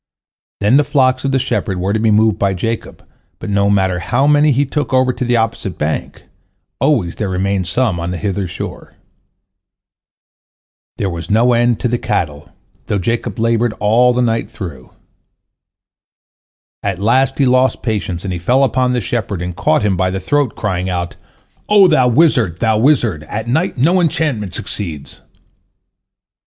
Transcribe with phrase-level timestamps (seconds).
[0.61, 3.07] Then the flocks of the shepherd were to be moved by Jacob,
[3.37, 6.23] but no matter how many he took over to the opposite bank,
[6.79, 8.95] always there remained some on the hither shore.
[10.97, 12.49] There was no end to the cattle,
[12.87, 14.91] though Jacob labored all the night through.
[16.81, 20.09] At last he lost patience, and he fell upon the shepherd and caught him by
[20.09, 21.15] the throat, crying out,
[21.69, 25.21] "O thou wizard, thou wizard, at night no enchantment succeeds!"